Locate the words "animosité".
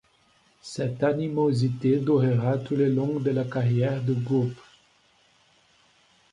1.03-1.99